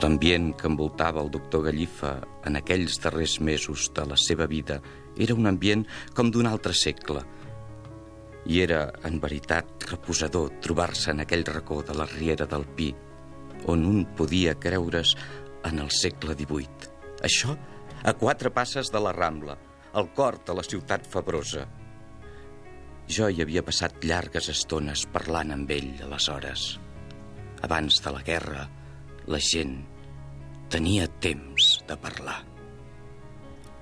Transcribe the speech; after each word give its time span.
L'ambient 0.00 0.54
que 0.56 0.64
envoltava 0.64 1.20
el 1.20 1.28
doctor 1.28 1.66
Gallifa 1.66 2.14
en 2.48 2.56
aquells 2.56 2.94
darrers 3.04 3.34
mesos 3.44 3.90
de 3.92 4.06
la 4.08 4.16
seva 4.16 4.46
vida 4.48 4.78
era 5.20 5.36
un 5.36 5.50
ambient 5.50 5.82
com 6.16 6.30
d'un 6.32 6.48
altre 6.48 6.72
segle. 6.72 7.20
I 8.48 8.62
era, 8.64 8.78
en 9.04 9.18
veritat, 9.20 9.84
reposador 9.90 10.54
trobar-se 10.64 11.12
en 11.12 11.20
aquell 11.26 11.44
racó 11.44 11.82
de 11.84 11.98
la 11.98 12.08
Riera 12.08 12.48
del 12.48 12.64
Pi, 12.78 12.88
on 13.68 13.84
un 13.84 14.06
podia 14.16 14.56
creure's 14.56 15.12
en 15.68 15.84
el 15.84 15.92
segle 15.92 16.32
XVIII. 16.32 16.88
Això 17.28 17.58
a 18.00 18.16
quatre 18.16 18.48
passes 18.56 18.88
de 18.88 19.04
la 19.04 19.12
Rambla, 19.12 19.58
al 19.92 20.08
cor 20.16 20.40
de 20.46 20.56
la 20.56 20.64
ciutat 20.64 21.04
febrosa. 21.04 21.66
Jo 23.04 23.28
hi 23.28 23.44
havia 23.44 23.66
passat 23.66 24.00
llargues 24.00 24.48
estones 24.48 25.04
parlant 25.12 25.52
amb 25.52 25.70
ell 25.76 25.92
aleshores. 26.08 26.78
Abans 27.66 28.00
de 28.00 28.12
la 28.16 28.24
guerra, 28.24 28.68
la 29.30 29.38
gent 29.38 29.76
tenia 30.74 31.06
temps 31.22 31.76
de 31.86 31.96
parlar. 32.02 32.40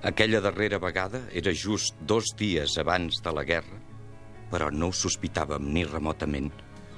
Aquella 0.05 0.41
darrera 0.45 0.77
vegada 0.79 1.23
era 1.41 1.51
just 1.51 1.97
dos 2.11 2.29
dies 2.37 2.77
abans 2.77 3.17
de 3.25 3.33
la 3.33 3.43
guerra, 3.43 3.79
però 4.51 4.69
no 4.69 4.91
ho 4.91 4.95
sospitàvem 4.95 5.71
ni 5.73 5.83
remotament. 5.87 6.51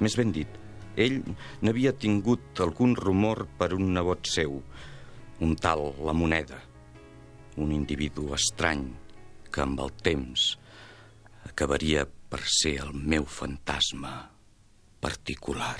Més 0.04 0.18
ben 0.20 0.36
dit, 0.36 0.60
ell 1.00 1.22
n'havia 1.64 1.96
tingut 1.96 2.60
algun 2.60 2.98
rumor 3.00 3.46
per 3.58 3.72
un 3.78 3.94
nebot 3.96 4.28
seu, 4.28 4.60
un 5.40 5.56
tal 5.56 5.88
La 6.04 6.14
Moneda, 6.14 6.60
un 7.58 7.72
individu 7.72 8.34
estrany 8.36 8.86
que 9.52 9.64
amb 9.64 9.80
el 9.80 9.96
temps 10.04 10.52
acabaria 11.48 12.04
per 12.06 12.44
ser 12.60 12.78
el 12.84 12.94
meu 12.94 13.26
fantasma 13.26 14.14
particular. 15.02 15.80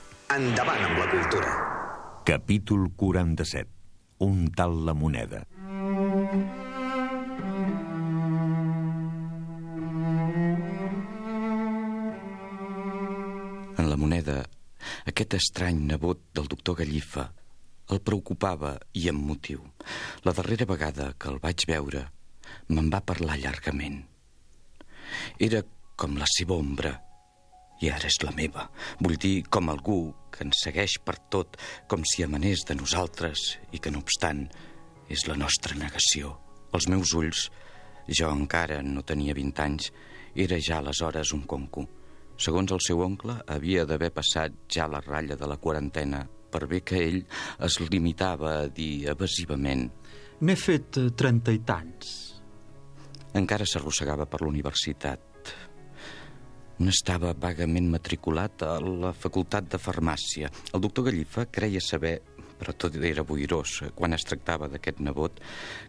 Endavant 0.31 0.79
amb 0.79 0.95
la 0.95 1.05
cultura. 1.11 1.53
Capítol 2.23 2.85
47. 2.95 3.67
Un 4.23 4.45
tal 4.55 4.77
la 4.87 4.93
moneda. 4.95 5.41
En 13.75 13.89
la 13.89 13.99
moneda, 13.99 14.37
aquest 15.11 15.35
estrany 15.41 15.83
nebot 15.91 16.23
del 16.31 16.47
doctor 16.47 16.79
Gallifa 16.79 17.27
el 17.91 17.99
preocupava 17.99 18.77
i 18.95 19.09
amb 19.11 19.27
motiu. 19.33 19.67
La 20.23 20.31
darrera 20.31 20.71
vegada 20.71 21.11
que 21.19 21.27
el 21.27 21.43
vaig 21.43 21.67
veure, 21.67 22.07
me'n 22.71 22.87
va 22.93 23.03
parlar 23.03 23.41
llargament. 23.43 23.99
Era 25.43 25.65
com 25.99 26.15
la 26.15 26.29
seva 26.39 26.55
ombra, 26.55 26.95
i 27.81 27.89
ara 27.89 28.09
és 28.09 28.19
la 28.23 28.33
meva. 28.37 28.67
Vull 29.01 29.17
dir, 29.17 29.43
com 29.49 29.71
algú 29.71 30.13
que 30.31 30.45
ens 30.45 30.61
segueix 30.65 30.99
per 31.05 31.17
tot, 31.33 31.57
com 31.89 32.05
si 32.07 32.23
emanés 32.25 32.65
de 32.67 32.77
nosaltres 32.77 33.57
i 33.71 33.79
que, 33.81 33.91
no 33.91 34.03
obstant, 34.03 34.45
és 35.11 35.25
la 35.27 35.37
nostra 35.39 35.75
negació. 35.77 36.35
Els 36.71 36.87
meus 36.87 37.13
ulls, 37.17 37.47
jo 38.07 38.29
encara 38.31 38.81
no 38.85 39.03
tenia 39.03 39.35
20 39.37 39.65
anys, 39.65 39.91
era 40.35 40.59
ja 40.61 40.79
aleshores 40.79 41.33
un 41.35 41.43
conco. 41.49 41.87
Segons 42.41 42.71
el 42.71 42.81
seu 42.81 43.01
oncle, 43.03 43.35
havia 43.51 43.83
d'haver 43.85 44.13
passat 44.15 44.55
ja 44.71 44.87
la 44.89 45.01
ratlla 45.03 45.35
de 45.37 45.49
la 45.49 45.59
quarantena, 45.61 46.23
per 46.51 46.65
bé 46.67 46.81
que 46.83 46.99
ell 46.99 47.19
es 47.63 47.79
limitava 47.89 48.57
a 48.61 48.67
dir 48.67 49.07
evasivament 49.11 49.89
N'he 50.41 50.55
fet 50.57 50.97
eh, 50.97 51.11
trenta 51.13 51.53
i 51.53 51.59
tants. 51.61 52.17
encara 53.37 53.63
s'arrossegava 53.63 54.25
per 54.25 54.41
l'universitat. 54.41 55.30
Estava 56.89 57.33
vagament 57.37 57.89
matriculat 57.93 58.63
a 58.65 58.79
la 58.81 59.11
facultat 59.13 59.67
de 59.69 59.77
farmàcia. 59.77 60.49
El 60.73 60.81
doctor 60.81 61.05
Gallifa 61.05 61.45
creia 61.45 61.81
saber, 61.83 62.15
però 62.57 62.73
tot 62.73 62.95
era 62.95 63.25
boirós 63.27 63.75
quan 63.93 64.15
es 64.17 64.25
tractava 64.25 64.69
d'aquest 64.71 65.01
nebot, 65.05 65.37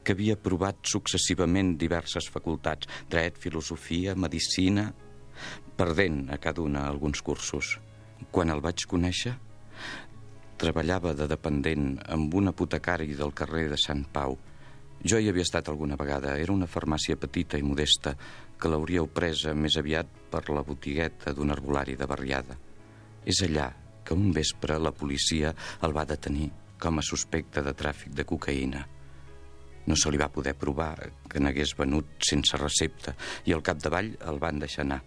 que 0.05 0.13
havia 0.13 0.37
provat 0.37 0.83
successivament 0.85 1.77
diverses 1.81 2.29
facultats, 2.29 2.91
dret, 3.09 3.39
filosofia, 3.41 4.15
medicina, 4.15 4.91
perdent 5.77 6.27
a 6.31 6.39
cada 6.39 6.61
una 6.61 6.85
alguns 6.89 7.23
cursos. 7.23 7.79
Quan 8.31 8.53
el 8.53 8.61
vaig 8.61 8.85
conèixer, 8.87 9.37
treballava 10.61 11.15
de 11.17 11.27
dependent 11.27 11.97
amb 12.07 12.35
un 12.35 12.53
apotecari 12.53 13.15
del 13.17 13.33
carrer 13.33 13.69
de 13.73 13.81
Sant 13.81 14.05
Pau. 14.13 14.37
Jo 15.03 15.19
hi 15.19 15.27
havia 15.29 15.43
estat 15.43 15.67
alguna 15.69 15.97
vegada. 15.99 16.37
Era 16.39 16.55
una 16.55 16.69
farmàcia 16.71 17.19
petita 17.19 17.59
i 17.59 17.65
modesta 17.67 18.15
que 18.59 18.71
l'hauríeu 18.71 19.09
presa 19.11 19.51
més 19.55 19.75
aviat 19.81 20.07
per 20.31 20.45
la 20.55 20.63
botigueta 20.63 21.35
d'un 21.35 21.51
arbolari 21.51 21.97
de 21.99 22.07
barriada. 22.07 22.55
És 23.27 23.43
allà 23.43 23.67
que 24.07 24.15
un 24.15 24.31
vespre 24.35 24.79
la 24.79 24.95
policia 24.95 25.51
el 25.83 25.95
va 25.97 26.07
detenir 26.07 26.51
com 26.79 26.99
a 26.99 27.07
suspecte 27.07 27.63
de 27.67 27.75
tràfic 27.75 28.15
de 28.15 28.27
cocaïna. 28.27 28.85
No 29.91 29.99
se 29.99 30.11
li 30.11 30.23
va 30.23 30.31
poder 30.31 30.55
provar 30.55 30.95
que 31.29 31.43
n'hagués 31.43 31.75
venut 31.79 32.23
sense 32.23 32.59
recepta 32.59 33.17
i 33.47 33.55
al 33.55 33.63
capdavall 33.67 34.15
el 34.31 34.39
van 34.43 34.63
deixar 34.63 34.87
anar. 34.87 35.03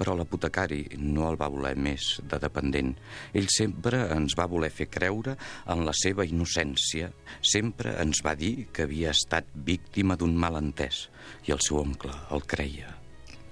Però 0.00 0.14
l'apotecari 0.16 0.96
no 0.96 1.26
el 1.28 1.36
va 1.36 1.50
voler 1.52 1.74
més 1.76 2.06
de 2.24 2.38
dependent. 2.40 2.94
Ell 3.36 3.50
sempre 3.52 4.06
ens 4.14 4.32
va 4.38 4.48
voler 4.48 4.70
fer 4.72 4.88
creure 4.88 5.34
en 5.68 5.84
la 5.84 5.92
seva 5.96 6.24
innocència. 6.24 7.10
Sempre 7.44 7.92
ens 8.00 8.22
va 8.24 8.32
dir 8.38 8.70
que 8.72 8.86
havia 8.88 9.12
estat 9.12 9.52
víctima 9.52 10.16
d'un 10.16 10.32
malentès. 10.40 11.04
I 11.44 11.52
el 11.52 11.60
seu 11.60 11.82
oncle 11.82 12.16
el 12.32 12.46
creia. 12.48 12.96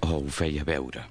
O 0.01 0.15
ho 0.17 0.33
feia 0.33 0.65
veure. 0.65 1.05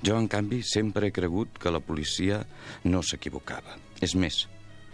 Jo, 0.00 0.16
en 0.16 0.28
canvi, 0.32 0.62
sempre 0.64 1.08
he 1.08 1.14
cregut 1.14 1.60
que 1.60 1.72
la 1.72 1.84
policia 1.84 2.40
no 2.88 3.04
s'equivocava. 3.04 3.76
És 4.00 4.16
més, 4.16 4.46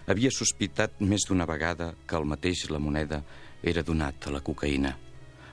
havia 0.07 0.35
sospitat 0.35 1.01
més 1.01 1.27
d'una 1.29 1.47
vegada 1.47 1.93
que 2.07 2.19
el 2.19 2.27
mateix 2.27 2.69
la 2.71 2.83
moneda 2.83 3.23
era 3.63 3.87
donat 3.87 4.27
a 4.27 4.35
la 4.35 4.43
cocaïna. 4.43 4.97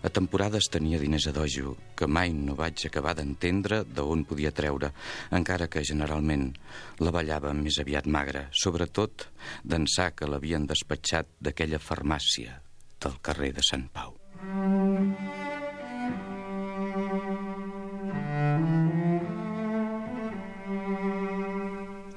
A 0.04 0.10
temporades 0.12 0.68
tenia 0.68 1.00
diners 1.00 1.30
a 1.30 1.32
dojo, 1.32 1.78
que 1.96 2.10
mai 2.12 2.34
no 2.36 2.58
vaig 2.60 2.82
acabar 2.90 3.14
d'entendre 3.16 3.84
de 3.88 4.04
on 4.04 4.26
podia 4.28 4.52
treure, 4.52 4.90
encara 5.32 5.70
que 5.72 5.84
generalment 5.88 6.50
la 7.00 7.14
ballava 7.16 7.54
més 7.56 7.80
aviat 7.80 8.10
magra, 8.12 8.50
sobretot 8.52 9.30
d'ençà 9.64 10.10
que 10.12 10.28
l'havien 10.28 10.68
despatxat 10.68 11.32
d'aquella 11.40 11.80
farmàcia 11.80 12.60
del 13.00 13.16
carrer 13.24 13.54
de 13.56 13.64
Sant 13.64 13.88
Pau. 13.96 14.18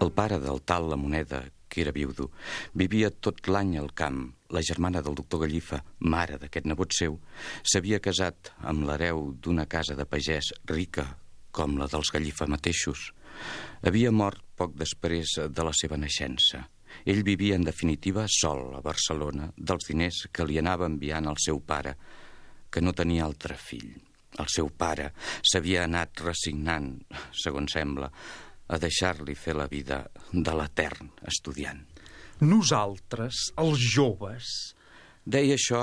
El 0.02 0.10
pare 0.10 0.42
del 0.42 0.58
tal 0.66 0.90
la 0.90 0.98
moneda, 0.98 1.44
que 1.76 1.82
era 1.84 1.92
viudo. 1.92 2.30
Vivia 2.72 3.10
tot 3.12 3.50
l'any 3.52 3.74
al 3.76 3.90
camp. 3.92 4.22
La 4.56 4.62
germana 4.64 5.02
del 5.04 5.16
doctor 5.18 5.42
Gallifa, 5.42 5.82
mare 6.08 6.38
d'aquest 6.40 6.64
nebot 6.70 6.94
seu, 6.96 7.18
s'havia 7.60 8.00
casat 8.00 8.54
amb 8.64 8.86
l'hereu 8.88 9.34
d'una 9.44 9.66
casa 9.68 9.92
de 9.98 10.06
pagès 10.08 10.54
rica, 10.72 11.04
com 11.52 11.76
la 11.76 11.90
dels 11.92 12.08
Gallifa 12.14 12.48
mateixos. 12.48 13.10
Havia 13.84 14.08
mort 14.08 14.40
poc 14.56 14.72
després 14.80 15.36
de 15.52 15.68
la 15.68 15.74
seva 15.76 16.00
naixença. 16.00 16.62
Ell 17.04 17.20
vivia, 17.26 17.58
en 17.60 17.68
definitiva, 17.68 18.24
sol 18.24 18.72
a 18.78 18.80
Barcelona, 18.80 19.50
dels 19.56 19.90
diners 19.90 20.24
que 20.32 20.46
li 20.48 20.56
anava 20.56 20.88
enviant 20.88 21.28
el 21.28 21.36
seu 21.42 21.60
pare, 21.60 21.92
que 22.72 22.80
no 22.80 22.96
tenia 22.96 23.26
altre 23.28 23.58
fill. 23.60 23.92
El 24.40 24.48
seu 24.52 24.72
pare 24.72 25.10
s'havia 25.44 25.84
anat 25.84 26.24
resignant, 26.24 26.94
segons 27.36 27.76
sembla, 27.76 28.08
a 28.68 28.78
deixar-li 28.82 29.34
fer 29.38 29.56
la 29.56 29.68
vida 29.70 30.02
de 30.32 30.54
l'etern 30.58 31.12
estudiant. 31.26 31.84
Nosaltres, 32.44 33.50
els 33.62 33.92
joves... 33.96 34.56
Deia 35.26 35.56
això 35.56 35.80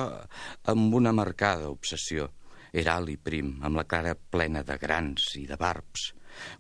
amb 0.72 0.94
una 0.96 1.12
marcada 1.12 1.68
obsessió. 1.68 2.30
Era 2.72 2.94
alt 2.96 3.12
i 3.12 3.18
prim, 3.20 3.58
amb 3.60 3.76
la 3.76 3.84
cara 3.84 4.14
plena 4.16 4.62
de 4.64 4.78
grans 4.80 5.34
i 5.36 5.44
de 5.50 5.58
barbs. 5.60 6.14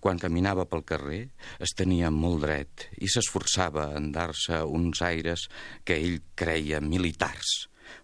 Quan 0.04 0.20
caminava 0.20 0.66
pel 0.68 0.84
carrer 0.84 1.22
es 1.64 1.72
tenia 1.80 2.12
molt 2.12 2.44
dret 2.44 2.90
i 3.00 3.08
s'esforçava 3.08 3.94
en 3.96 4.12
dar-se 4.12 4.60
uns 4.68 5.00
aires 5.02 5.48
que 5.88 5.96
ell 5.96 6.20
creia 6.36 6.84
militars 6.84 7.56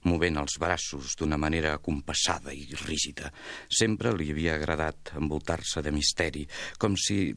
movent 0.07 0.39
els 0.41 0.57
braços 0.62 1.15
d'una 1.19 1.38
manera 1.38 1.77
compassada 1.83 2.53
i 2.53 2.65
rígida. 2.86 3.31
Sempre 3.69 4.13
li 4.15 4.30
havia 4.31 4.56
agradat 4.56 5.13
envoltar-se 5.19 5.83
de 5.86 5.94
misteri, 5.95 6.45
com 6.77 6.97
si 6.97 7.36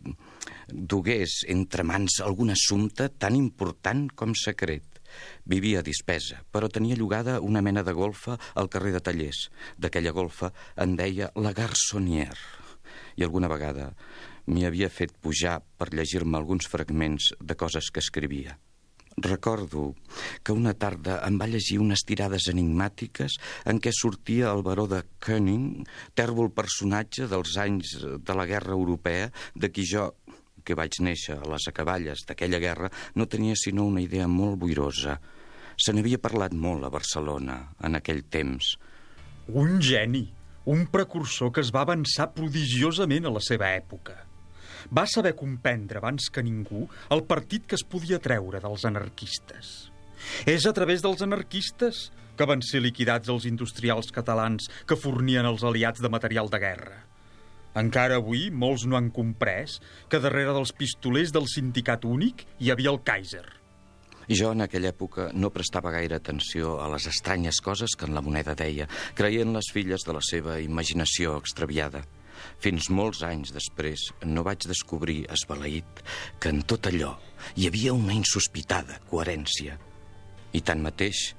dugués 0.69 1.43
entre 1.53 1.85
mans 1.87 2.21
algun 2.25 2.55
assumpte 2.55 3.09
tan 3.19 3.37
important 3.39 4.09
com 4.15 4.35
secret. 4.39 4.89
Vivia 5.45 5.83
dispesa, 5.85 6.41
però 6.53 6.71
tenia 6.73 6.97
llogada 6.97 7.41
una 7.45 7.61
mena 7.61 7.83
de 7.85 7.93
golfa 7.93 8.39
al 8.55 8.71
carrer 8.73 8.95
de 8.97 9.05
Tallers. 9.05 9.49
D'aquella 9.77 10.15
golfa 10.17 10.53
en 10.77 10.97
deia 10.97 11.31
la 11.37 11.53
Garçonière. 11.53 12.41
I 13.17 13.27
alguna 13.27 13.51
vegada 13.53 13.93
m'hi 14.49 14.65
havia 14.67 14.91
fet 14.91 15.13
pujar 15.23 15.61
per 15.79 15.93
llegir-me 15.93 16.39
alguns 16.39 16.69
fragments 16.69 17.33
de 17.39 17.57
coses 17.57 17.91
que 17.93 18.01
escrivia. 18.01 18.59
Recordo 19.17 19.95
que 20.43 20.55
una 20.57 20.73
tarda 20.73 21.19
em 21.27 21.37
va 21.41 21.49
llegir 21.51 21.79
unes 21.83 22.05
tirades 22.09 22.49
enigmàtiques 22.53 23.37
en 23.69 23.81
què 23.83 23.93
sortia 23.93 24.53
el 24.53 24.63
baró 24.65 24.87
de 24.89 25.03
Koenig, 25.23 25.85
tèrbol 26.17 26.53
personatge 26.57 27.29
dels 27.29 27.59
anys 27.61 27.93
de 28.01 28.37
la 28.39 28.47
guerra 28.49 28.73
europea, 28.73 29.29
de 29.55 29.69
qui 29.69 29.85
jo, 29.89 30.09
que 30.65 30.77
vaig 30.79 31.01
néixer 31.05 31.37
a 31.37 31.51
les 31.53 31.69
acaballes 31.69 32.25
d'aquella 32.29 32.63
guerra, 32.63 32.91
no 33.15 33.29
tenia 33.29 33.59
sinó 33.59 33.85
una 33.91 34.01
idea 34.01 34.29
molt 34.31 34.61
boirosa. 34.65 35.19
Se 35.77 35.93
n'havia 35.93 36.21
parlat 36.23 36.55
molt 36.57 36.87
a 36.87 36.93
Barcelona 36.93 37.59
en 37.85 37.99
aquell 37.99 38.25
temps. 38.31 38.77
Un 39.53 39.81
geni, 39.83 40.25
un 40.73 40.87
precursor 40.89 41.53
que 41.53 41.61
es 41.61 41.73
va 41.75 41.85
avançar 41.85 42.31
prodigiosament 42.33 43.27
a 43.27 43.35
la 43.35 43.43
seva 43.45 43.75
època 43.77 44.23
va 44.91 45.07
saber 45.07 45.35
comprendre 45.39 46.01
abans 46.01 46.31
que 46.33 46.43
ningú 46.43 46.89
el 47.15 47.25
partit 47.29 47.67
que 47.69 47.79
es 47.79 47.85
podia 47.85 48.21
treure 48.23 48.61
dels 48.63 48.85
anarquistes. 48.89 49.93
És 50.47 50.67
a 50.67 50.73
través 50.73 51.03
dels 51.03 51.23
anarquistes 51.23 52.11
que 52.37 52.49
van 52.49 52.63
ser 52.65 52.83
liquidats 52.83 53.31
els 53.33 53.47
industrials 53.47 54.11
catalans 54.15 54.69
que 54.89 54.99
fornien 54.99 55.47
els 55.47 55.65
aliats 55.67 56.03
de 56.03 56.11
material 56.13 56.51
de 56.51 56.61
guerra. 56.63 57.01
Encara 57.79 58.19
avui 58.21 58.51
molts 58.51 58.85
no 58.85 58.99
han 58.99 59.09
comprès 59.15 59.79
que 60.13 60.21
darrere 60.21 60.53
dels 60.53 60.75
pistolers 60.77 61.33
del 61.33 61.49
sindicat 61.49 62.05
únic 62.05 62.45
hi 62.61 62.73
havia 62.73 62.93
el 62.93 63.01
Kaiser. 63.05 63.47
Jo 64.31 64.53
en 64.55 64.63
aquella 64.65 64.93
època 64.93 65.31
no 65.35 65.51
prestava 65.51 65.91
gaire 65.93 66.19
atenció 66.21 66.77
a 66.81 66.89
les 66.93 67.09
estranyes 67.11 67.59
coses 67.65 67.97
que 67.99 68.07
en 68.07 68.15
la 68.15 68.23
moneda 68.23 68.55
deia, 68.55 68.87
creient 69.19 69.53
les 69.57 69.73
filles 69.75 70.05
de 70.07 70.15
la 70.15 70.23
seva 70.23 70.61
imaginació 70.63 71.39
extraviada. 71.41 72.05
Fins 72.63 72.89
molts 72.91 73.23
anys 73.27 73.53
després 73.55 74.09
no 74.25 74.45
vaig 74.47 74.67
descobrir, 74.69 75.23
esbaleït, 75.33 76.03
que 76.41 76.53
en 76.53 76.63
tot 76.63 76.89
allò 76.91 77.15
hi 77.57 77.69
havia 77.69 77.95
una 77.97 78.15
insospitada 78.17 79.01
coherència. 79.11 79.79
I 80.53 80.61
tanmateix, 80.61 81.33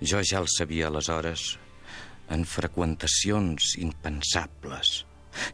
jo 0.00 0.22
ja 0.24 0.40
el 0.40 0.48
sabia 0.50 0.88
aleshores 0.88 1.54
en 2.34 2.44
freqüentacions 2.48 3.74
impensables. 3.82 5.04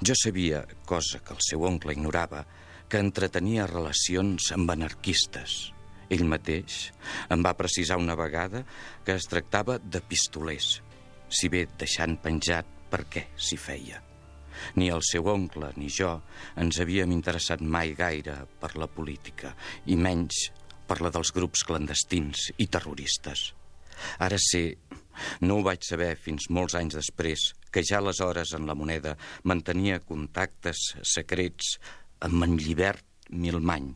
Jo 0.04 0.14
sabia, 0.16 0.64
cosa 0.86 1.20
que 1.24 1.34
el 1.34 1.42
seu 1.44 1.64
oncle 1.66 1.94
ignorava, 1.96 2.44
que 2.90 3.00
entretenia 3.00 3.68
relacions 3.70 4.50
amb 4.56 4.74
anarquistes. 4.74 5.70
Ell 6.10 6.26
mateix 6.26 6.90
em 7.30 7.46
va 7.46 7.54
precisar 7.58 8.00
una 8.02 8.18
vegada 8.18 8.64
que 9.06 9.14
es 9.14 9.30
tractava 9.30 9.78
de 9.78 10.02
pistolers, 10.02 10.80
si 11.30 11.48
bé 11.48 11.66
deixant 11.78 12.18
penjat 12.18 12.78
per 12.90 13.04
què 13.06 13.28
s'hi 13.38 13.58
feia. 13.60 14.09
Ni 14.76 14.90
el 14.92 15.02
seu 15.06 15.26
oncle 15.30 15.72
ni 15.76 15.90
jo 15.92 16.16
ens 16.60 16.80
havíem 16.82 17.12
interessat 17.14 17.62
mai 17.62 17.94
gaire 17.98 18.36
per 18.60 18.74
la 18.78 18.88
política, 18.90 19.54
i 19.86 19.96
menys 19.96 20.48
per 20.86 21.00
la 21.04 21.12
dels 21.14 21.32
grups 21.34 21.64
clandestins 21.66 22.50
i 22.58 22.66
terroristes. 22.66 23.50
Ara 24.18 24.38
sé, 24.40 24.64
no 25.44 25.58
ho 25.58 25.64
vaig 25.66 25.84
saber 25.84 26.14
fins 26.18 26.48
molts 26.50 26.76
anys 26.78 26.96
després, 26.98 27.50
que 27.70 27.84
ja 27.86 28.00
aleshores 28.00 28.54
en 28.56 28.66
la 28.66 28.74
moneda 28.74 29.16
mantenia 29.44 30.00
contactes 30.02 30.94
secrets 31.06 31.76
amb 32.26 32.46
en 32.46 32.56
Llibert 32.58 33.04
Milmany, 33.30 33.92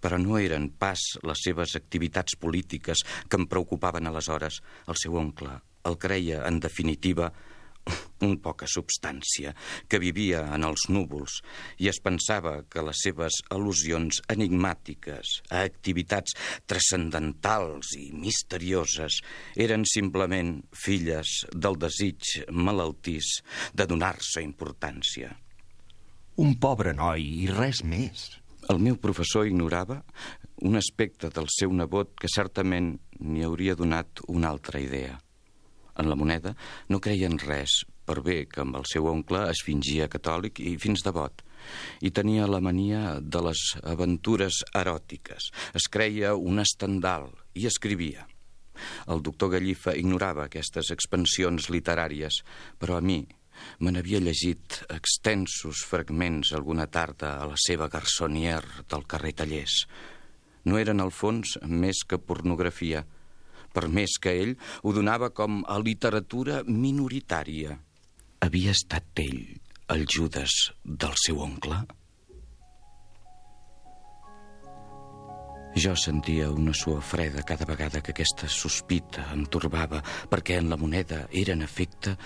però 0.00 0.18
no 0.22 0.38
eren 0.38 0.70
pas 0.80 1.02
les 1.26 1.42
seves 1.44 1.74
activitats 1.76 2.38
polítiques 2.38 3.02
que 3.28 3.40
em 3.40 3.48
preocupaven 3.50 4.06
aleshores. 4.06 4.62
El 4.86 4.96
seu 4.96 5.18
oncle 5.18 5.58
el 5.88 5.96
creia, 5.98 6.42
en 6.46 6.60
definitiva, 6.60 7.32
un 8.26 8.38
poca 8.42 8.66
substància, 8.70 9.54
que 9.88 10.00
vivia 10.02 10.42
en 10.54 10.66
els 10.66 10.88
núvols 10.92 11.38
i 11.82 11.90
es 11.90 12.00
pensava 12.04 12.62
que 12.70 12.84
les 12.84 13.02
seves 13.04 13.40
al·lusions 13.54 14.20
enigmàtiques 14.32 15.34
a 15.50 15.62
activitats 15.66 16.34
transcendentals 16.70 17.94
i 17.98 18.08
misterioses 18.14 19.20
eren 19.56 19.86
simplement 19.88 20.58
filles 20.72 21.44
del 21.54 21.78
desig 21.78 22.42
malaltís 22.50 23.38
de 23.74 23.86
donar-se 23.86 24.42
importància. 24.44 25.34
Un 26.38 26.54
pobre 26.62 26.92
noi 26.94 27.24
i 27.44 27.48
res 27.50 27.82
més. 27.82 28.28
El 28.70 28.78
meu 28.82 28.98
professor 29.00 29.46
ignorava 29.48 30.02
un 30.68 30.76
aspecte 30.78 31.30
del 31.34 31.48
seu 31.50 31.72
nebot 31.72 32.12
que 32.18 32.30
certament 32.30 32.92
n'hi 33.18 33.46
hauria 33.46 33.74
donat 33.78 34.22
una 34.28 34.50
altra 34.52 34.82
idea 34.82 35.16
en 35.98 36.08
la 36.10 36.16
moneda, 36.16 36.54
no 36.88 37.00
creien 37.02 37.38
res, 37.42 37.82
per 38.08 38.22
bé 38.24 38.44
que 38.48 38.62
amb 38.64 38.78
el 38.78 38.86
seu 38.88 39.06
oncle 39.10 39.44
es 39.50 39.62
fingia 39.64 40.08
catòlic 40.08 40.62
i 40.64 40.76
fins 40.80 41.04
devot 41.04 41.44
i 42.00 42.10
tenia 42.14 42.46
la 42.48 42.60
mania 42.64 43.18
de 43.20 43.42
les 43.44 43.60
aventures 43.82 44.62
eròtiques. 44.78 45.50
Es 45.76 45.88
creia 45.92 46.34
un 46.34 46.62
estendal 46.62 47.28
i 47.58 47.66
escrivia. 47.68 48.24
El 49.10 49.24
doctor 49.26 49.50
Gallifa 49.56 49.96
ignorava 49.98 50.46
aquestes 50.46 50.92
expansions 50.94 51.68
literàries, 51.74 52.42
però 52.78 52.98
a 52.98 53.04
mi 53.04 53.24
me 53.82 53.90
n'havia 53.90 54.20
llegit 54.22 54.78
extensos 54.94 55.82
fragments 55.90 56.52
alguna 56.54 56.86
tarda 56.86 57.34
a 57.40 57.48
la 57.50 57.58
seva 57.58 57.88
garçonière 57.90 58.86
del 58.88 59.06
carrer 59.10 59.34
Tallers. 59.40 59.82
No 60.64 60.78
eren, 60.78 61.02
al 61.02 61.10
fons, 61.10 61.56
més 61.66 62.04
que 62.06 62.20
pornografia, 62.22 63.02
per 63.78 63.86
més 63.94 64.18
que 64.18 64.34
ell 64.42 64.56
ho 64.82 64.92
donava 64.96 65.30
com 65.30 65.62
a 65.70 65.78
literatura 65.78 66.64
minoritària. 66.66 67.78
Havia 68.42 68.74
estat 68.74 69.22
ell 69.22 69.44
el 69.94 70.04
Judas 70.10 70.54
del 70.82 71.14
seu 71.22 71.38
oncle? 71.44 71.78
Jo 75.78 75.92
sentia 75.94 76.48
una 76.50 76.72
suor 76.74 77.04
freda 77.06 77.44
cada 77.46 77.68
vegada 77.68 78.00
que 78.02 78.10
aquesta 78.10 78.48
sospita 78.50 79.28
em 79.36 79.44
torbava, 79.46 80.00
perquè 80.32 80.56
en 80.58 80.72
la 80.72 80.80
moneda 80.80 81.20
era, 81.30 81.54
en 81.54 81.62
efecte, 81.62 82.16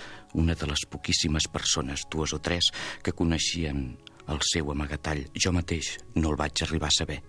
una 0.41 0.57
de 0.57 0.71
les 0.71 0.87
poquíssimes 0.89 1.51
persones, 1.53 2.07
dues 2.09 2.33
o 2.33 2.41
tres, 2.41 2.71
que 3.05 3.13
coneixien 3.13 3.91
el 4.33 4.41
seu 4.49 4.73
amagatall. 4.73 5.27
Jo 5.37 5.53
mateix 5.53 5.99
no 6.17 6.33
el 6.33 6.41
vaig 6.41 6.65
arribar 6.65 6.89
a 6.89 6.99
saber. 7.03 7.21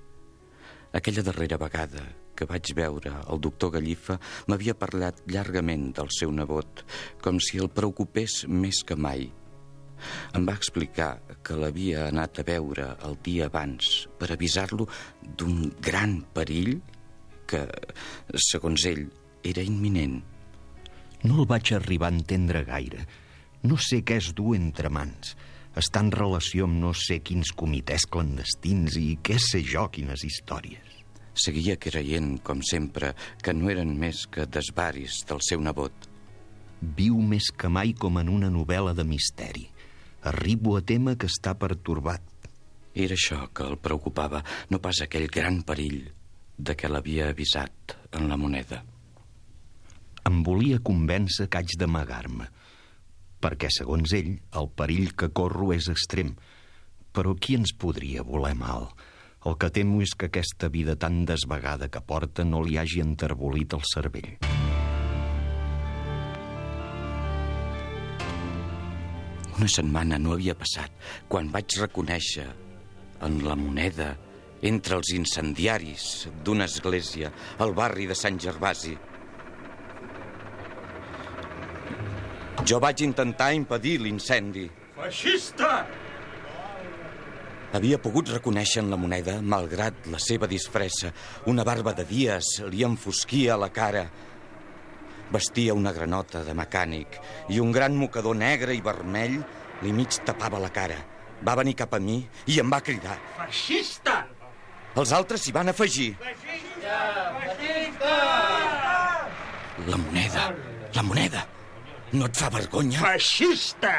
Aquella 0.94 1.26
darrera 1.26 1.60
vegada 1.60 2.06
que 2.44 2.50
vaig 2.52 2.74
veure 2.76 3.14
el 3.32 3.40
doctor 3.40 3.72
Gallifa 3.78 4.18
m'havia 4.52 4.76
parlat 4.76 5.22
llargament 5.32 5.94
del 5.96 6.10
seu 6.12 6.32
nebot, 6.36 6.84
com 7.24 7.40
si 7.40 7.62
el 7.64 7.70
preocupés 7.72 8.44
més 8.52 8.82
que 8.84 8.98
mai. 9.00 9.30
Em 10.36 10.44
va 10.44 10.58
explicar 10.60 11.22
que 11.46 11.56
l'havia 11.56 12.10
anat 12.10 12.42
a 12.42 12.46
veure 12.50 12.90
el 13.08 13.16
dia 13.24 13.48
abans 13.48 14.10
per 14.20 14.34
avisar-lo 14.34 14.90
d'un 15.24 15.70
gran 15.80 16.18
perill 16.36 16.76
que, 17.48 17.64
segons 18.52 18.84
ell, 18.92 19.06
era 19.48 19.64
imminent. 19.64 20.20
No 21.24 21.40
el 21.40 21.48
vaig 21.48 21.72
arribar 21.78 22.12
a 22.12 22.18
entendre 22.18 22.66
gaire. 22.68 23.06
No 23.64 23.80
sé 23.80 24.02
què 24.04 24.20
es 24.20 24.34
du 24.36 24.52
entre 24.58 24.92
mans. 24.92 25.38
Està 25.80 26.04
en 26.04 26.12
relació 26.12 26.68
amb 26.68 26.82
no 26.82 26.92
sé 26.92 27.22
quins 27.24 27.56
comitès 27.56 28.04
clandestins 28.12 29.00
i 29.00 29.14
què 29.24 29.40
sé 29.40 29.64
jo 29.64 29.88
quines 29.96 30.28
històries. 30.28 30.93
Seguia 31.34 31.80
creient, 31.82 32.38
com 32.46 32.62
sempre, 32.62 33.14
que 33.42 33.54
no 33.58 33.72
eren 33.74 33.96
més 33.98 34.28
que 34.30 34.46
desvaris 34.46 35.24
del 35.30 35.42
seu 35.42 35.62
nebot. 35.66 36.10
Viu 36.98 37.18
més 37.18 37.50
que 37.58 37.72
mai 37.74 37.94
com 37.98 38.20
en 38.22 38.30
una 38.30 38.52
novel·la 38.54 38.94
de 38.94 39.06
misteri. 39.08 39.66
Arribo 40.30 40.78
a 40.78 40.84
tema 40.86 41.16
que 41.18 41.30
està 41.32 41.56
pertorbat. 41.58 42.22
Era 42.94 43.18
això 43.18 43.48
que 43.50 43.66
el 43.66 43.80
preocupava, 43.82 44.44
no 44.70 44.80
pas 44.80 45.02
aquell 45.02 45.26
gran 45.32 45.64
perill 45.66 46.04
de 46.58 46.76
què 46.78 46.90
l'havia 46.92 47.32
avisat 47.34 47.96
en 48.14 48.30
la 48.30 48.38
moneda. 48.38 48.84
Em 50.30 50.44
volia 50.46 50.80
convèncer 50.80 51.50
que 51.50 51.60
haig 51.60 51.74
d'amagar-me, 51.80 52.46
perquè, 53.44 53.72
segons 53.74 54.14
ell, 54.16 54.36
el 54.60 54.70
perill 54.78 55.16
que 55.18 55.32
corro 55.36 55.74
és 55.76 55.90
extrem. 55.92 56.36
Però 57.14 57.34
qui 57.36 57.58
ens 57.58 57.74
podria 57.74 58.24
voler 58.24 58.54
mal? 58.60 58.88
El 59.44 59.58
que 59.60 59.68
temo 59.76 60.00
és 60.04 60.14
que 60.16 60.30
aquesta 60.30 60.70
vida 60.72 60.96
tan 60.96 61.26
desvagada 61.28 61.90
que 61.92 62.00
porta 62.00 62.46
no 62.48 62.62
li 62.64 62.78
hagi 62.80 63.02
enterbolit 63.04 63.74
el 63.76 63.82
cervell. 63.90 64.30
Una 69.54 69.68
setmana 69.70 70.20
no 70.20 70.32
havia 70.34 70.56
passat 70.56 70.96
quan 71.30 71.52
vaig 71.52 71.76
reconèixer 71.82 72.48
en 73.28 73.36
la 73.44 73.58
moneda 73.60 74.14
entre 74.64 74.96
els 74.96 75.12
incendiaris 75.12 76.06
d'una 76.44 76.70
església 76.72 77.34
al 77.60 77.76
barri 77.76 78.08
de 78.08 78.16
Sant 78.16 78.40
Gervasi. 78.40 78.96
Jo 82.64 82.80
vaig 82.80 83.04
intentar 83.04 83.52
impedir 83.60 83.98
l'incendi. 84.00 84.70
Feixista! 84.96 85.84
Havia 87.74 87.98
pogut 87.98 88.30
reconèixer 88.30 88.84
en 88.84 88.92
la 88.94 89.00
moneda, 89.02 89.40
malgrat 89.42 90.06
la 90.14 90.20
seva 90.22 90.46
disfressa, 90.46 91.10
una 91.50 91.64
barba 91.66 91.96
de 91.98 92.06
dies 92.06 92.60
li 92.70 92.84
enfosquia 92.86 93.56
la 93.58 93.72
cara. 93.74 94.04
Vestia 95.34 95.74
una 95.74 95.94
granota 95.96 96.44
de 96.46 96.54
mecànic 96.54 97.18
i 97.50 97.58
un 97.64 97.74
gran 97.74 97.98
mocador 97.98 98.38
negre 98.38 98.78
i 98.78 98.86
vermell 98.86 99.40
li 99.82 99.96
mig 99.98 100.22
tapava 100.22 100.62
la 100.62 100.70
cara. 100.70 101.00
Va 101.42 101.58
venir 101.58 101.74
cap 101.82 101.98
a 101.98 102.00
mi 102.00 102.22
i 102.46 102.62
em 102.62 102.70
va 102.70 102.84
cridar. 102.86 103.18
Feixista! 103.42 104.22
Els 104.94 105.18
altres 105.18 105.42
s'hi 105.42 105.58
van 105.58 105.74
afegir. 105.74 106.12
La 109.90 109.98
moneda, 109.98 110.50
la 110.94 111.10
moneda. 111.10 111.48
No 112.14 112.30
et 112.30 112.38
fa 112.38 112.54
vergonya? 112.54 113.02
Feixista! 113.02 113.98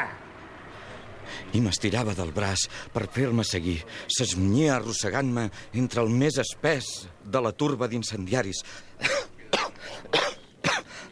I 1.55 1.61
m'estirava 1.63 2.11
del 2.17 2.33
braç 2.35 2.65
per 2.91 3.05
fer-me 3.15 3.45
seguir. 3.47 3.77
S'esmunyia 4.11 4.75
arrossegant-me 4.75 5.47
entre 5.79 6.03
el 6.03 6.11
més 6.11 6.39
espès 6.41 6.89
de 7.23 7.41
la 7.41 7.53
turba 7.55 7.87
d'incendiaris. 7.87 8.63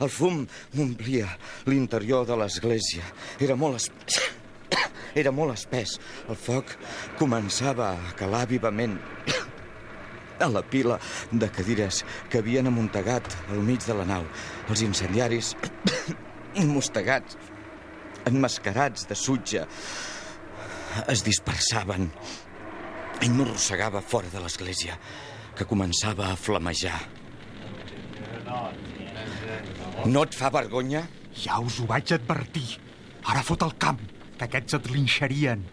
El 0.03 0.09
fum 0.11 0.41
m'omplia 0.75 1.29
l'interior 1.69 2.25
de 2.27 2.35
l'església. 2.35 3.05
Era 3.39 3.55
molt 3.55 3.79
espès. 3.79 4.19
Era 5.15 5.31
molt 5.31 5.53
espès. 5.53 5.95
El 6.27 6.35
foc 6.35 6.73
començava 7.19 7.93
a 7.93 8.13
calar 8.19 8.43
vivament 8.49 8.97
a 10.43 10.49
la 10.51 10.63
pila 10.65 10.97
de 11.31 11.47
cadires 11.55 12.01
que 12.29 12.41
havien 12.41 12.67
amuntegat 12.67 13.29
al 13.53 13.61
mig 13.63 13.85
de 13.85 13.95
la 13.95 14.07
nau. 14.09 14.25
Els 14.67 14.83
incendiaris, 14.83 15.53
mostegats, 16.75 17.37
enmascarats 18.27 19.07
de 19.07 19.15
sutge, 19.15 19.63
es 21.11 21.23
dispersaven. 21.25 22.09
Ell 23.23 23.35
m'arrossegava 23.37 24.01
fora 24.01 24.31
de 24.31 24.41
l'església, 24.43 24.97
que 25.55 25.67
començava 25.69 26.31
a 26.31 26.37
flamejar. 26.39 26.97
No 30.09 30.23
et 30.25 30.35
fa 30.35 30.49
vergonya? 30.53 31.05
Ja 31.37 31.59
us 31.63 31.79
ho 31.79 31.87
vaig 31.89 32.13
advertir. 32.15 32.65
Ara 33.31 33.43
fot 33.45 33.63
el 33.65 33.75
camp, 33.79 34.01
que 34.37 34.47
aquests 34.47 34.77
et 34.79 34.89
linxarien. 34.91 35.63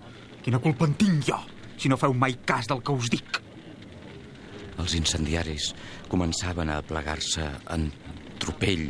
Quina 0.45 0.61
culpa 0.63 0.87
en 0.89 0.95
tinc 1.01 1.27
jo, 1.29 1.39
si 1.77 1.91
no 1.91 1.99
feu 2.01 2.15
mai 2.17 2.39
cas 2.47 2.69
del 2.71 2.83
que 2.85 2.95
us 2.95 3.11
dic. 3.13 3.41
Els 4.81 4.95
incendiaris 4.97 5.73
començaven 6.09 6.71
a 6.73 6.81
plegar-se 6.87 7.45
en 7.75 7.91
tropell 8.41 8.87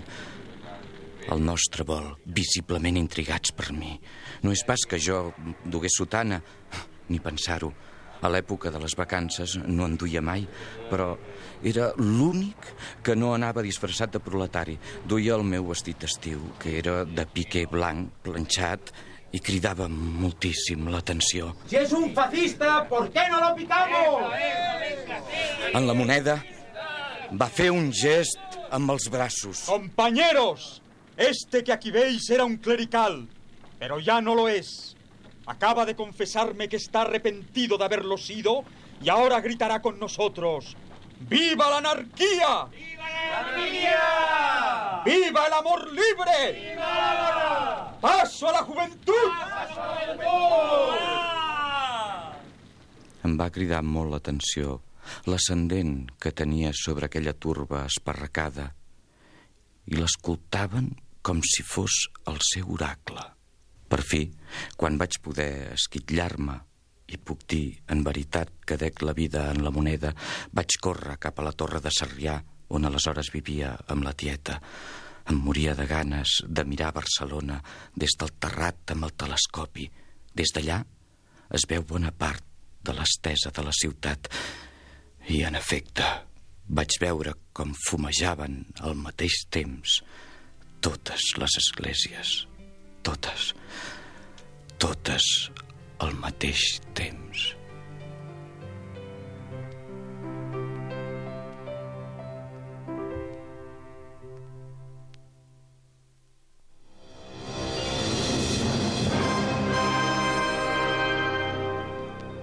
al 1.31 1.43
nostre 1.43 1.87
vol, 1.87 2.09
visiblement 2.27 2.99
intrigats 2.99 3.55
per 3.57 3.71
mi. 3.73 3.95
No 4.43 4.53
és 4.55 4.65
pas 4.67 4.83
que 4.89 4.99
jo 4.99 5.31
dugués 5.65 5.97
sotana, 5.99 6.41
ni 7.09 7.23
pensar-ho. 7.23 7.71
A 8.21 8.29
l'època 8.29 8.69
de 8.69 8.77
les 8.83 8.93
vacances 8.99 9.55
no 9.65 9.87
en 9.89 9.95
duia 9.97 10.21
mai, 10.21 10.43
però 10.91 11.15
era 11.65 11.87
l'únic 11.97 12.67
que 13.07 13.15
no 13.17 13.31
anava 13.33 13.65
disfressat 13.65 14.13
de 14.13 14.21
proletari. 14.21 14.77
Duia 15.09 15.39
el 15.39 15.47
meu 15.49 15.71
vestit 15.71 16.03
d'estiu, 16.03 16.43
que 16.61 16.75
era 16.83 17.07
de 17.09 17.25
piqué 17.33 17.65
blanc, 17.71 18.11
planxat, 18.27 18.93
i 19.33 19.39
cridava 19.39 19.87
moltíssim 19.89 20.89
l'atenció. 20.91 21.55
Si 21.71 21.79
es 21.79 21.93
un 21.93 22.13
fascista, 22.15 22.87
¿por 22.89 23.11
qué 23.11 23.23
no 23.31 23.41
lo 23.41 23.55
picamos? 23.55 24.35
En 25.73 25.87
la 25.87 25.95
moneda 25.95 26.41
va 27.31 27.47
fer 27.49 27.71
un 27.71 27.93
gest 27.95 28.59
amb 28.75 28.91
els 28.91 29.07
braços. 29.09 29.65
Compañeros, 29.71 30.81
este 31.21 31.63
que 31.63 31.73
aquí 31.73 31.91
veis 31.91 32.31
era 32.31 32.45
un 32.45 32.57
clerical, 32.57 33.29
pero 33.79 34.01
ya 34.01 34.21
no 34.21 34.35
lo 34.35 34.49
es. 34.49 34.97
Acaba 35.47 35.85
de 35.85 35.95
confesarme 35.95 36.69
que 36.69 36.77
está 36.77 37.03
arrepentido 37.03 37.77
de 37.77 37.85
haberlo 37.85 38.17
sido 38.17 38.65
y 39.03 39.11
ahora 39.11 39.41
gritará 39.41 39.83
con 39.83 39.99
nosotros. 39.99 40.77
¡Viva 41.21 41.69
la 41.69 41.79
anarquía! 41.79 42.65
¡Viva 42.71 43.11
la 43.11 43.39
anarquía! 43.41 45.03
¡Viva 45.05 45.47
el 45.47 45.53
amor 45.53 45.93
libre! 45.93 46.71
¡Viva 46.71 47.99
¡Paso 48.01 48.49
a 48.49 48.53
la 48.53 48.63
juventud! 48.63 49.13
¡Paso 49.39 49.83
a 49.83 49.87
la 49.87 49.95
juventud! 50.07 51.21
Em 53.21 53.37
va 53.37 53.51
cridar 53.53 53.83
molt 53.85 54.15
l'atenció 54.15 54.79
l'ascendent 55.29 56.07
que 56.17 56.33
tenia 56.33 56.71
sobre 56.73 57.11
aquella 57.11 57.35
turba 57.37 57.85
esparracada 57.85 58.71
i 59.91 59.99
l'escoltaven 59.99 60.89
com 61.23 61.43
si 61.45 61.65
fos 61.67 62.07
el 62.31 62.41
seu 62.45 62.73
oracle. 62.75 63.23
Per 63.91 64.01
fi, 64.07 64.25
quan 64.79 64.99
vaig 65.01 65.19
poder 65.23 65.73
esquitllar-me 65.75 66.57
i 67.11 67.19
puc 67.19 67.43
dir, 67.51 67.81
en 67.91 68.05
veritat, 68.07 68.53
que 68.67 68.79
dec 68.79 69.03
la 69.03 69.15
vida 69.17 69.49
en 69.51 69.65
la 69.65 69.73
moneda, 69.75 70.13
vaig 70.55 70.79
córrer 70.83 71.19
cap 71.19 71.41
a 71.41 71.47
la 71.49 71.53
torre 71.53 71.81
de 71.83 71.91
Sarrià, 71.91 72.37
on 72.71 72.87
aleshores 72.87 73.33
vivia 73.35 73.73
amb 73.91 74.07
la 74.07 74.15
tieta. 74.15 74.61
Em 75.27 75.39
moria 75.43 75.75
de 75.75 75.87
ganes 75.91 76.39
de 76.47 76.65
mirar 76.65 76.93
Barcelona 76.95 77.59
des 77.97 78.15
del 78.19 78.31
terrat 78.39 78.95
amb 78.95 79.09
el 79.09 79.17
telescopi. 79.19 79.91
Des 80.35 80.55
d'allà 80.55 80.79
es 81.59 81.67
veu 81.67 81.83
bona 81.83 82.15
part 82.15 82.47
de 82.81 82.95
l'estesa 82.95 83.51
de 83.51 83.67
la 83.67 83.75
ciutat 83.75 84.31
i, 85.29 85.43
en 85.43 85.59
efecte, 85.59 86.07
vaig 86.71 86.95
veure 87.03 87.35
com 87.53 87.75
fumejaven 87.75 88.63
al 88.87 88.95
mateix 88.95 89.45
temps 89.51 89.99
totes 90.81 91.37
les 91.37 91.57
esglésies. 91.61 92.35
Totes. 93.05 93.53
Totes 94.81 95.25
al 96.01 96.15
mateix 96.21 96.81
temps. 96.97 97.51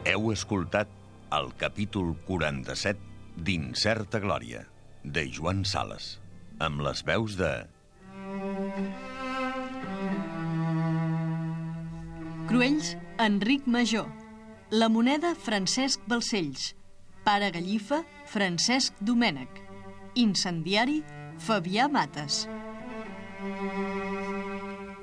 Heu 0.08 0.32
escoltat 0.34 0.94
el 1.38 1.50
capítol 1.60 2.13
47 2.29 3.41
d'Incerta 3.48 4.22
Glòria, 4.24 4.63
de 5.03 5.25
Joan 5.34 5.65
Sales, 5.65 6.17
amb 6.63 6.86
les 6.86 7.03
veus 7.06 7.36
de... 7.39 7.51
Cruells, 12.48 12.96
Enric 13.20 13.66
Major. 13.68 14.08
La 14.70 14.88
moneda, 14.88 15.34
Francesc 15.36 16.00
Balcells. 16.08 16.77
Pare 17.25 17.50
Gallifa, 17.51 18.06
Francesc 18.25 18.96
Domènec. 19.04 19.60
Incendiari, 20.16 21.01
Fabià 21.44 21.89
Mates. 21.92 22.46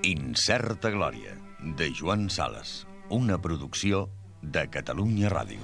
Incerta 0.08 0.88
Glòria, 0.88 1.36
de 1.76 1.90
Joan 1.92 2.30
Sales, 2.32 2.86
una 3.10 3.36
producció 3.36 4.06
de 4.40 4.64
Catalunya 4.72 5.28
Ràdio. 5.28 5.60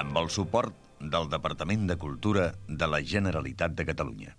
Amb 0.00 0.16
el 0.16 0.32
suport 0.32 0.72
del 0.98 1.28
Departament 1.28 1.84
de 1.92 2.00
Cultura 2.00 2.54
de 2.68 2.88
la 2.88 3.04
Generalitat 3.04 3.76
de 3.76 3.84
Catalunya. 3.92 4.38